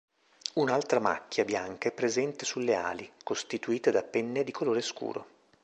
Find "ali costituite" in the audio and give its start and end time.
2.73-3.91